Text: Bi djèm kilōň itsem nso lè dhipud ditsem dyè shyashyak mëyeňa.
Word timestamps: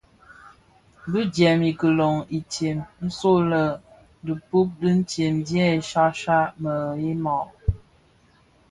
Bi 1.11 1.21
djèm 1.33 1.59
kilōň 1.79 2.15
itsem 2.37 2.77
nso 3.05 3.33
lè 3.49 3.63
dhipud 4.25 4.69
ditsem 4.81 5.35
dyè 5.47 5.67
shyashyak 5.89 6.49
mëyeňa. 6.61 7.39